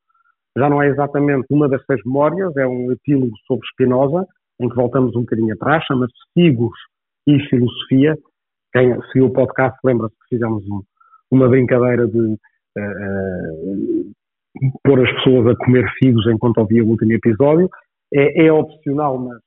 já 0.58 0.70
não 0.70 0.82
é 0.82 0.88
exatamente 0.88 1.46
uma 1.50 1.70
das 1.70 1.84
seis 1.86 2.02
memórias, 2.06 2.56
é 2.58 2.68
um 2.68 2.92
epílogo 2.92 3.34
sobre 3.46 3.68
Spinoza, 3.68 4.26
em 4.60 4.70
que 4.70 4.76
voltamos 4.76 5.16
um 5.16 5.22
bocadinho 5.22 5.54
atrás, 5.54 5.84
chama-se 5.86 6.14
Figos 6.34 6.78
e 7.28 7.40
Filosofia. 7.48 8.18
Quem 8.74 9.00
seguiu 9.08 9.28
o 9.28 9.34
podcast 9.34 9.78
lembra-se 9.84 10.16
que 10.16 10.36
fizemos 10.36 10.64
um, 10.70 10.82
uma 11.32 11.48
brincadeira 11.48 12.08
de 12.08 12.20
uh, 12.20 12.34
uh, 12.78 14.14
pôr 14.84 15.08
as 15.08 15.14
pessoas 15.16 15.48
a 15.48 15.56
comer 15.58 15.88
figos 16.00 16.26
enquanto 16.28 16.58
ouvia 16.58 16.84
o 16.84 16.88
último 16.88 17.14
episódio. 17.14 17.70
É, 18.14 18.48
é 18.48 18.52
opcional, 18.52 19.18
mas 19.18 19.38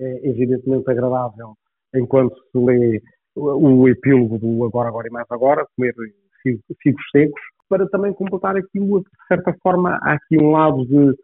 é 0.00 0.28
evidentemente 0.28 0.90
agradável 0.90 1.54
enquanto 1.98 2.34
se 2.34 2.58
lê 2.58 3.00
o, 3.36 3.88
epílogo 3.88 4.38
do 4.38 4.64
Agora, 4.64 4.88
Agora 4.88 5.08
e 5.08 5.10
Mais 5.10 5.26
Agora, 5.30 5.66
comer 5.76 5.94
figos, 6.42 7.02
secos, 7.10 7.40
para 7.68 7.88
também 7.88 8.12
completar 8.12 8.56
aquilo, 8.56 9.00
de 9.00 9.08
certa 9.28 9.54
forma, 9.62 9.98
há 10.02 10.14
aqui 10.14 10.38
um 10.38 10.50
lado 10.50 10.84
de. 10.86 11.14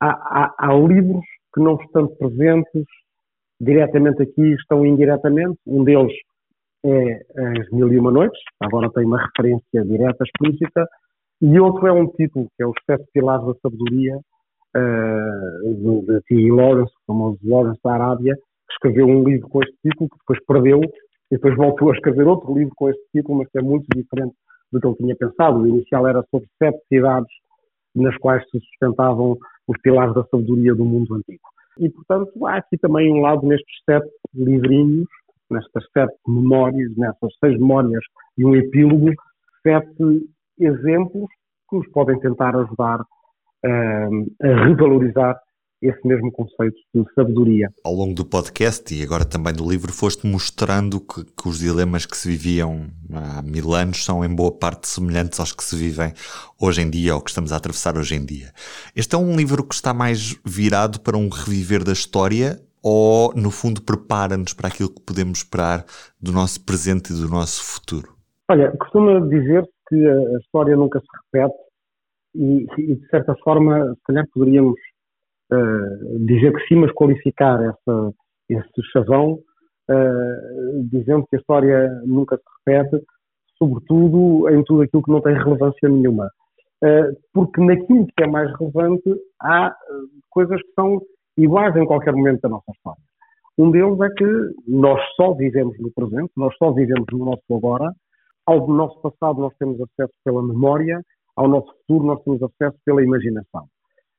Há, 0.00 0.10
há, 0.10 0.54
há 0.58 0.74
livros 0.74 1.24
que 1.54 1.60
não 1.60 1.74
estão 1.74 2.06
presentes 2.06 2.84
diretamente 3.60 4.22
aqui, 4.22 4.54
estão 4.54 4.86
indiretamente. 4.86 5.58
Um 5.66 5.84
deles 5.84 6.12
é 6.84 7.20
As 7.60 7.70
Mil 7.70 7.92
e 7.92 7.98
Uma 7.98 8.10
Noites, 8.10 8.40
agora 8.60 8.90
tem 8.92 9.04
uma 9.04 9.22
referência 9.22 9.84
direta, 9.84 10.24
explícita, 10.24 10.86
e 11.42 11.58
outro 11.58 11.86
é 11.86 11.92
um 11.92 12.06
título, 12.08 12.48
que 12.56 12.62
é 12.62 12.66
Os 12.66 12.76
Sete 12.86 13.04
Pilares 13.12 13.46
da 13.46 13.54
Sabedoria, 13.62 14.16
uh, 14.76 16.04
de 16.06 16.20
T. 16.22 16.52
Lawrence, 16.52 16.92
o 16.92 17.06
famoso 17.06 17.38
Lawrence 17.44 17.80
da 17.84 17.92
Arábia, 17.92 18.34
escreveu 18.72 19.06
um 19.06 19.24
livro 19.24 19.48
com 19.48 19.62
este 19.62 19.76
título, 19.82 20.10
que 20.10 20.18
depois 20.18 20.44
perdeu, 20.46 20.80
e 21.30 21.36
depois 21.36 21.56
voltou 21.56 21.90
a 21.90 21.94
escrever 21.94 22.26
outro 22.26 22.54
livro 22.54 22.72
com 22.76 22.88
este 22.88 23.02
título, 23.14 23.38
mas 23.38 23.48
que 23.50 23.58
é 23.58 23.62
muito 23.62 23.86
diferente 23.94 24.34
do 24.72 24.80
que 24.80 24.86
ele 24.86 24.96
tinha 24.96 25.16
pensado. 25.16 25.60
O 25.60 25.66
inicial 25.66 26.06
era 26.06 26.24
sobre 26.30 26.48
sete 26.58 26.80
cidades 26.88 27.32
nas 27.94 28.16
quais 28.18 28.42
se 28.50 28.60
sustentavam 28.60 29.36
os 29.66 29.80
pilares 29.82 30.14
da 30.14 30.24
sabedoria 30.24 30.74
do 30.74 30.84
mundo 30.84 31.14
antigo. 31.14 31.42
E, 31.78 31.88
portanto, 31.88 32.46
há 32.46 32.56
aqui 32.56 32.76
também 32.78 33.12
um 33.12 33.20
lado 33.20 33.46
nestes 33.46 33.82
sete 33.84 34.10
livrinhos, 34.34 35.08
nestas 35.50 35.84
sete 35.92 36.14
memórias, 36.26 36.96
nessas 36.96 37.32
seis 37.42 37.58
memórias 37.58 38.02
e 38.36 38.44
um 38.44 38.54
epílogo, 38.54 39.10
sete 39.62 40.28
exemplos 40.58 41.28
que 41.68 41.76
nos 41.76 41.88
podem 41.90 42.18
tentar 42.20 42.56
ajudar 42.56 43.00
uh, 43.00 44.26
a 44.42 44.64
revalorizar 44.66 45.40
esse 45.82 46.06
mesmo 46.06 46.30
conceito 46.30 46.76
de 46.94 47.04
sabedoria. 47.14 47.68
Ao 47.84 47.92
longo 47.92 48.14
do 48.14 48.24
podcast 48.24 48.94
e 48.94 49.02
agora 49.02 49.24
também 49.24 49.54
do 49.54 49.68
livro, 49.68 49.92
foste 49.92 50.26
mostrando 50.26 51.00
que, 51.00 51.24
que, 51.24 51.48
os 51.48 51.58
dilemas 51.58 52.04
que 52.04 52.16
se 52.16 52.28
viviam 52.28 52.86
há 53.12 53.42
mil 53.42 53.74
anos 53.74 54.04
são 54.04 54.24
em 54.24 54.34
boa 54.34 54.52
parte 54.52 54.88
semelhantes 54.88 55.40
aos 55.40 55.52
que 55.52 55.64
se 55.64 55.76
vivem 55.76 56.12
hoje 56.60 56.82
em 56.82 56.90
dia 56.90 57.14
ou 57.14 57.22
que 57.22 57.30
estamos 57.30 57.52
a 57.52 57.56
atravessar 57.56 57.96
hoje 57.96 58.14
em 58.14 58.24
dia. 58.24 58.52
Este 58.94 59.14
é 59.14 59.18
um 59.18 59.34
livro 59.36 59.64
que 59.64 59.74
está 59.74 59.94
mais 59.94 60.38
virado 60.44 61.00
para 61.00 61.16
um 61.16 61.28
reviver 61.28 61.82
da 61.82 61.92
história 61.92 62.60
ou, 62.82 63.32
no 63.34 63.50
fundo, 63.50 63.82
prepara-nos 63.82 64.54
para 64.54 64.68
aquilo 64.68 64.90
que 64.90 65.02
podemos 65.02 65.38
esperar 65.38 65.84
do 66.20 66.32
nosso 66.32 66.64
presente 66.64 67.12
e 67.12 67.16
do 67.16 67.28
nosso 67.28 67.62
futuro? 67.62 68.14
Olha, 68.48 68.70
costuma 68.78 69.20
dizer 69.28 69.68
que 69.88 69.96
a 70.06 70.38
história 70.38 70.76
nunca 70.76 70.98
se 70.98 71.06
repete 71.24 71.58
e, 72.34 72.66
e 72.78 72.94
de 72.96 73.08
certa 73.08 73.34
forma, 73.42 73.94
se 73.94 74.02
calhar 74.06 74.26
poderíamos 74.32 74.78
uh, 75.52 76.26
dizer 76.26 76.52
que 76.52 76.66
sim, 76.66 76.76
mas 76.76 76.92
qualificar 76.92 77.62
essa, 77.62 78.12
esse 78.48 78.90
chavão, 78.92 79.38
uh, 79.90 80.88
dizendo 80.90 81.26
que 81.28 81.36
a 81.36 81.38
história 81.38 81.90
nunca 82.04 82.36
se 82.36 82.42
repete, 82.58 83.04
sobretudo 83.58 84.48
em 84.50 84.62
tudo 84.64 84.82
aquilo 84.82 85.02
que 85.02 85.10
não 85.10 85.20
tem 85.20 85.34
relevância 85.34 85.88
nenhuma. 85.88 86.30
Uh, 86.82 87.14
porque 87.32 87.60
naquilo 87.62 88.06
que 88.06 88.24
é 88.24 88.26
mais 88.26 88.50
relevante 88.58 89.10
há 89.42 89.74
coisas 90.30 90.60
que 90.62 90.72
são 90.74 91.00
iguais 91.36 91.76
em 91.76 91.86
qualquer 91.86 92.14
momento 92.14 92.40
da 92.40 92.48
nossa 92.48 92.70
história. 92.74 93.02
Um 93.58 93.70
deles 93.70 94.00
é 94.00 94.08
que 94.16 94.24
nós 94.66 95.00
só 95.16 95.34
vivemos 95.34 95.78
no 95.78 95.92
presente, 95.92 96.30
nós 96.36 96.54
só 96.56 96.72
vivemos 96.72 97.06
no 97.12 97.26
nosso 97.26 97.42
agora, 97.50 97.92
ao 98.46 98.66
nosso 98.66 98.98
passado 99.02 99.40
nós 99.40 99.52
temos 99.58 99.78
acesso 99.80 100.14
pela 100.24 100.42
memória, 100.42 101.02
ao 101.36 101.46
nosso 101.46 101.70
futuro 101.80 102.06
nós 102.06 102.22
temos 102.22 102.42
acesso 102.42 102.78
pela 102.84 103.02
imaginação. 103.02 103.66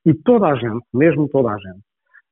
E 0.06 0.14
toda 0.14 0.48
a 0.48 0.56
gente, 0.56 0.84
mesmo 0.94 1.28
toda 1.30 1.52
a 1.52 1.58
gente, 1.58 1.82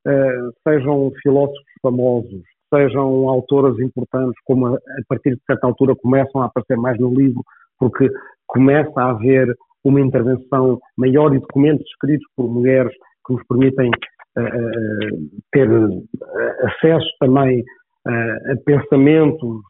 uh, 0.07 0.51
sejam 0.67 1.11
filósofos 1.21 1.63
famosos, 1.81 2.41
sejam 2.73 3.29
autoras 3.29 3.79
importantes, 3.79 4.39
como 4.45 4.67
a, 4.67 4.73
a, 4.75 4.77
partir 5.07 5.35
de 5.35 5.41
certa 5.45 5.67
altura 5.67 5.95
começam 5.95 6.41
a 6.41 6.45
aparecer 6.45 6.77
mais 6.77 6.99
no 6.99 7.13
livro, 7.13 7.43
porque 7.77 8.09
começa 8.47 8.99
a 8.99 9.11
haver 9.11 9.55
uma 9.83 10.01
intervenção 10.01 10.79
maior 10.97 11.33
e 11.33 11.39
documentos 11.39 11.85
escritos 11.87 12.27
por 12.35 12.49
mulheres 12.49 12.91
que 13.25 13.33
nos 13.33 13.43
permitem 13.47 13.91
uh, 14.37 14.41
uh, 14.41 15.29
ter 15.51 15.69
acesso 16.65 17.07
também 17.19 17.63
a 18.05 18.55
pensamentos 18.65 19.61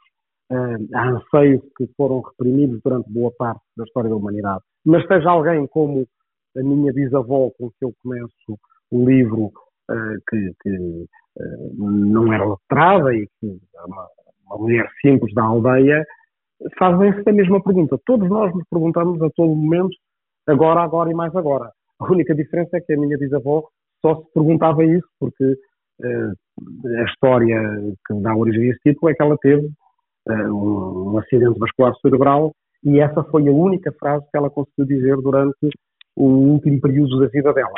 há 0.94 1.10
anseios 1.10 1.62
que 1.76 1.88
foram 1.98 2.22
reprimidos 2.22 2.80
durante 2.84 3.12
boa 3.12 3.32
parte 3.38 3.62
da 3.76 3.84
história 3.84 4.10
da 4.10 4.16
humanidade. 4.16 4.62
Mas 4.86 5.06
seja 5.08 5.30
alguém 5.30 5.68
como 5.68 6.08
a 6.58 6.64
minha 6.64 6.94
bisavó, 6.94 7.50
com 7.58 7.70
que 7.70 7.86
eu 7.86 7.94
começo 8.02 8.60
o 8.92 9.06
livro, 9.08 9.52
uh, 9.90 10.18
que, 10.30 10.54
que 10.62 10.78
uh, 10.78 11.76
não 11.78 12.34
era 12.34 12.46
letrada 12.46 13.14
e 13.14 13.28
que 13.40 13.60
é 13.76 13.82
uma, 13.86 14.08
uma 14.46 14.58
mulher 14.58 14.90
simples 15.02 15.34
da 15.34 15.44
aldeia, 15.44 16.06
fazem-se 16.78 17.30
a 17.30 17.34
mesma 17.34 17.62
pergunta. 17.62 18.00
Todos 18.06 18.30
nós 18.30 18.54
nos 18.54 18.64
perguntamos 18.70 19.22
a 19.22 19.30
todo 19.36 19.56
momento, 19.56 19.96
agora, 20.48 20.82
agora 20.82 21.12
e 21.12 21.14
mais 21.14 21.36
agora. 21.36 21.72
A 22.00 22.12
única 22.12 22.34
diferença 22.34 22.78
é 22.78 22.82
que 22.82 22.94
a 22.94 22.98
minha 22.98 23.18
bisavó 23.18 23.68
só 24.02 24.16
se 24.16 24.34
perguntava 24.34 24.84
isso, 24.84 25.08
porque 25.20 25.44
uh, 25.44 27.00
a 27.00 27.04
história 27.04 27.60
que 28.08 28.14
dá 28.22 28.36
origem 28.36 28.64
a 28.64 28.72
esse 28.72 28.80
título 28.80 29.12
é 29.12 29.14
que 29.14 29.24
ela 29.24 29.38
teve 29.38 29.70
uh, 30.28 31.12
um, 31.14 31.18
acidente 31.18 31.60
vascular 31.60 31.94
cerebral 32.02 32.54
e 32.84 33.00
essa 33.00 33.24
foi 33.26 33.48
a 33.48 33.52
única 33.52 33.92
frase 34.00 34.26
que 34.32 34.38
ela 34.38 34.50
conseguiu 34.50 34.86
dizer 34.86 35.18
durante 35.18 35.70
o 36.20 36.54
último 36.54 36.80
período 36.82 37.20
da 37.20 37.28
vida 37.28 37.54
dela. 37.54 37.74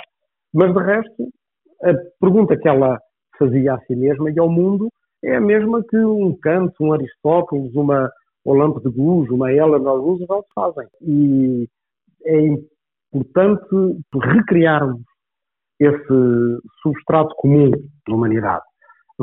Mas 0.54 0.74
de 0.74 0.80
resto, 0.84 1.30
a 1.84 1.94
pergunta 2.20 2.58
que 2.58 2.68
ela 2.68 3.00
fazia 3.38 3.76
a 3.76 3.80
si 3.82 3.96
mesma 3.96 4.32
e 4.32 4.40
ao 4.40 4.50
mundo 4.50 4.90
é 5.24 5.36
a 5.36 5.42
mesma 5.42 5.84
que 5.84 5.98
um 5.98 6.36
Kant, 6.42 6.74
um 6.80 6.94
Aristóteles, 6.94 7.74
uma 7.76 8.10
Olympe 8.44 8.82
de 8.82 8.90
Gouges, 8.90 9.32
uma 9.32 9.52
Eleanor 9.52 10.02
Roosevelt 10.02 10.46
fazem. 10.54 10.88
E 11.02 11.68
é 12.26 12.38
importante 13.14 13.64
recriarmos 14.14 15.02
esse 15.80 16.60
substrato 16.82 17.34
comum 17.36 17.72
da 18.08 18.14
humanidade 18.14 18.64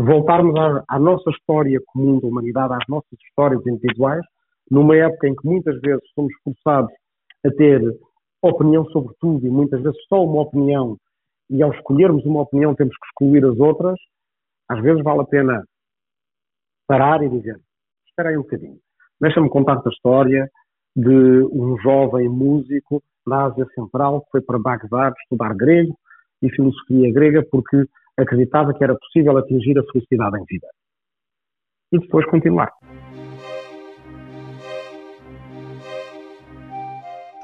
voltarmos 0.03 0.55
à, 0.57 0.85
à, 0.89 0.99
nossa 0.99 1.31
história 1.31 1.81
comum 1.87 2.21
da 2.21 2.29
humanidade, 2.29 2.75
às 2.75 2.87
nossas 2.89 3.19
histórias 3.29 3.65
individuais, 3.67 4.25
numa 4.71 4.97
época 4.97 5.29
em 5.29 5.35
que 5.35 5.47
muitas 5.47 5.81
vezes 5.81 6.03
somos 6.15 6.33
forçados 6.45 6.93
a 7.45 7.51
ter 7.51 7.81
opinião 8.42 8.85
sobre 8.87 9.14
tudo 9.18 9.47
e 9.47 9.50
muitas 9.50 9.83
vezes 9.83 9.99
só 10.09 10.23
uma 10.23 10.42
opinião, 10.42 10.97
e 11.50 11.62
ao 11.62 11.73
escolhermos 11.73 12.25
uma 12.25 12.42
opinião 12.42 12.75
temos 12.75 12.95
que 12.97 13.07
excluir 13.07 13.45
as 13.45 13.59
outras, 13.59 13.99
às 14.68 14.80
vezes 14.83 15.02
vale 15.02 15.23
a 15.23 15.25
pena 15.25 15.64
parar 16.87 17.23
e 17.23 17.28
dizer: 17.28 17.59
espera 18.09 18.30
aí 18.30 18.38
um 18.38 18.42
bocadinho, 18.42 18.78
deixa-me 19.21 19.49
contar-te 19.49 19.88
a 19.88 19.92
história 19.92 20.49
de 20.95 21.45
um 21.52 21.76
jovem 21.78 22.28
músico 22.28 23.02
da 23.26 23.45
Ásia 23.45 23.66
Central, 23.75 24.26
foi 24.30 24.40
para 24.40 24.59
Bagdad 24.59 25.14
estudar 25.23 25.54
grego 25.54 25.97
e 26.42 26.50
filosofia 26.50 27.12
grega 27.12 27.45
porque 27.50 27.85
acreditava 28.16 28.75
que 28.75 28.83
era 28.83 28.97
possível 28.97 29.37
atingir 29.37 29.78
a 29.78 29.85
felicidade 29.92 30.38
em 30.38 30.45
vida. 30.45 30.66
E 31.92 31.99
depois 31.99 32.26
continuar. 32.26 32.71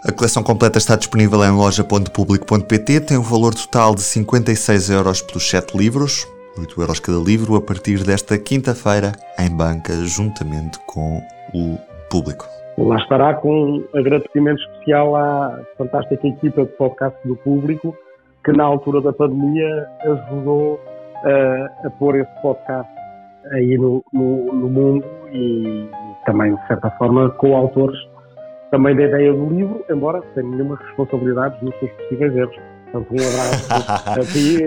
A 0.07 0.13
coleção 0.13 0.43
completa 0.43 0.77
está 0.77 0.97
disponível 0.97 1.43
em 1.43 1.51
loja.publico.pt, 1.51 3.01
tem 3.01 3.17
um 3.17 3.23
valor 3.23 3.55
total 3.55 3.95
de 3.95 4.03
56 4.03 4.91
euros 4.91 5.23
pelos 5.23 5.49
7 5.49 5.75
livros, 5.75 6.27
8 6.59 6.79
euros 6.79 7.01
cada 7.01 7.17
livro, 7.17 7.57
a 7.57 7.61
partir 7.63 8.05
desta 8.05 8.37
quinta-feira 8.37 9.13
em 9.39 9.49
banca, 9.49 9.95
juntamente 10.05 10.79
com 10.87 11.23
o 11.55 11.79
público. 12.11 12.45
Lá 12.77 12.97
estará 12.99 13.33
com 13.33 13.51
um 13.51 13.85
agradecimento 13.95 14.61
especial 14.61 15.17
à 15.17 15.59
fantástica 15.79 16.29
equipa 16.29 16.65
de 16.65 16.73
podcast 16.73 17.19
do 17.27 17.35
público, 17.37 17.97
que 18.45 18.53
na 18.53 18.65
altura 18.65 19.01
da 19.01 19.13
pandemia 19.15 19.89
ajudou 20.03 20.75
uh, 20.75 21.87
a 21.87 21.91
pôr 21.99 22.17
esse 22.17 22.43
podcast 22.43 22.93
aí 23.53 23.79
no, 23.79 24.05
no, 24.13 24.53
no 24.53 24.69
mundo 24.69 25.07
e, 25.33 25.89
também, 26.27 26.55
de 26.55 26.67
certa 26.67 26.91
forma, 26.99 27.31
co-autores 27.31 27.99
também 28.71 28.95
da 28.97 29.05
ideia 29.05 29.33
do 29.33 29.49
livro, 29.49 29.85
embora 29.91 30.23
sem 30.35 30.45
nenhuma 30.45 30.77
responsabilidade 30.77 31.57
nos 31.63 31.75
seus 31.79 31.91
possíveis 31.93 32.37
erros. 32.37 32.57
Portanto, 32.91 33.13
um 33.13 33.17
abraço 33.17 34.21
a 34.21 34.25
ti, 34.25 34.65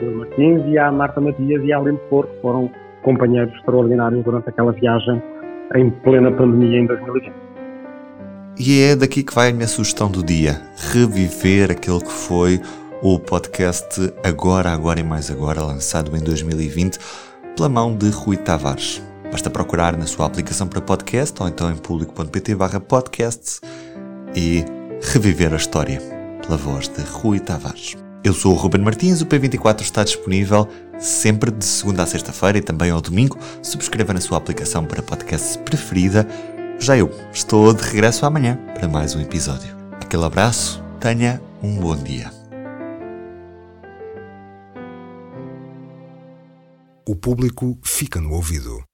a 0.00 0.10
Martins 0.16 0.62
e 0.66 0.78
à 0.78 0.92
Marta 0.92 1.20
Matias 1.20 1.62
e 1.64 1.72
à 1.72 1.78
Aline 1.78 1.98
Porto, 2.08 2.30
que 2.34 2.40
foram 2.40 2.70
companheiros 3.02 3.54
extraordinários 3.54 4.24
durante 4.24 4.48
aquela 4.48 4.72
viagem 4.72 5.22
em 5.74 5.90
plena 5.90 6.30
pandemia 6.32 6.80
em 6.80 6.86
2020. 6.86 7.32
E 8.58 8.82
é 8.82 8.96
daqui 8.96 9.22
que 9.22 9.34
vai 9.34 9.50
a 9.50 9.52
minha 9.52 9.68
sugestão 9.68 10.10
do 10.10 10.22
dia: 10.22 10.60
reviver 10.92 11.70
aquele 11.70 12.00
que 12.00 12.12
foi 12.12 12.60
o 13.02 13.18
podcast 13.18 14.12
Agora, 14.24 14.70
Agora 14.70 14.98
e 14.98 15.04
Mais 15.04 15.30
Agora, 15.30 15.62
lançado 15.62 16.16
em 16.16 16.20
2020 16.20 16.98
pela 17.56 17.68
mão 17.68 17.96
de 17.96 18.10
Rui 18.10 18.36
Tavares. 18.36 19.07
Basta 19.30 19.50
procurar 19.50 19.96
na 19.96 20.06
sua 20.06 20.26
aplicação 20.26 20.66
para 20.66 20.80
podcast 20.80 21.40
ou 21.40 21.48
então 21.48 21.70
em 21.70 21.76
público.pt 21.76 22.56
podcasts 22.88 23.60
e 24.34 24.64
reviver 25.12 25.52
a 25.52 25.56
história 25.56 26.00
pela 26.42 26.56
voz 26.56 26.88
de 26.88 27.02
Rui 27.02 27.38
Tavares. 27.38 27.96
Eu 28.24 28.34
sou 28.34 28.52
o 28.52 28.56
Ruben 28.56 28.82
Martins, 28.82 29.20
o 29.20 29.26
P24 29.26 29.80
está 29.82 30.02
disponível 30.02 30.68
sempre 30.98 31.50
de 31.50 31.64
segunda 31.64 32.02
a 32.02 32.06
sexta-feira 32.06 32.58
e 32.58 32.62
também 32.62 32.90
ao 32.90 33.00
domingo. 33.00 33.38
Subscreva 33.62 34.12
na 34.12 34.20
sua 34.20 34.38
aplicação 34.38 34.84
para 34.84 35.02
podcast 35.02 35.58
preferida. 35.58 36.26
Já 36.80 36.96
eu 36.96 37.10
estou 37.32 37.72
de 37.72 37.82
regresso 37.82 38.26
amanhã 38.26 38.58
para 38.74 38.88
mais 38.88 39.14
um 39.14 39.20
episódio. 39.20 39.76
Aquele 40.00 40.24
abraço, 40.24 40.82
tenha 41.00 41.40
um 41.62 41.76
bom 41.76 41.96
dia. 41.96 42.30
O 47.06 47.14
público 47.16 47.78
fica 47.82 48.20
no 48.20 48.32
ouvido. 48.32 48.87